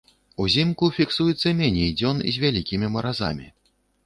[0.43, 3.47] Узімку фіксуецца меней дзён з вялікімі маразамі.